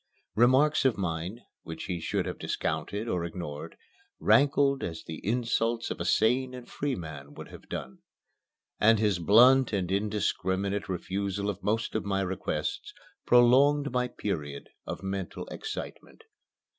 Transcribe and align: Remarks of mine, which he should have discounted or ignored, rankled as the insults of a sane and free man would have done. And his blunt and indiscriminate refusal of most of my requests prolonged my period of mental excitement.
Remarks 0.33 0.83
of 0.83 0.97
mine, 0.97 1.41
which 1.61 1.83
he 1.83 1.99
should 1.99 2.25
have 2.25 2.39
discounted 2.39 3.07
or 3.07 3.23
ignored, 3.23 3.77
rankled 4.19 4.81
as 4.81 5.03
the 5.03 5.23
insults 5.23 5.91
of 5.91 5.99
a 5.99 6.05
sane 6.05 6.55
and 6.55 6.67
free 6.67 6.95
man 6.95 7.35
would 7.35 7.49
have 7.49 7.69
done. 7.69 7.99
And 8.79 8.97
his 8.97 9.19
blunt 9.19 9.71
and 9.73 9.91
indiscriminate 9.91 10.89
refusal 10.89 11.51
of 11.51 11.61
most 11.61 11.93
of 11.93 12.03
my 12.03 12.21
requests 12.21 12.95
prolonged 13.27 13.91
my 13.91 14.07
period 14.07 14.69
of 14.87 15.03
mental 15.03 15.45
excitement. 15.49 16.23